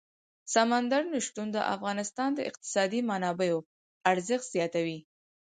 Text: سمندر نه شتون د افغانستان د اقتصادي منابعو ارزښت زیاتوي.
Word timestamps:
سمندر 0.53 1.01
نه 1.11 1.19
شتون 1.27 1.47
د 1.53 1.57
افغانستان 1.75 2.29
د 2.35 2.39
اقتصادي 2.49 2.99
منابعو 3.09 3.59
ارزښت 4.11 4.45
زیاتوي. 4.55 4.99